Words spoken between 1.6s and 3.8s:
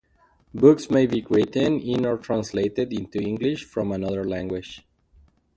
in or translated into English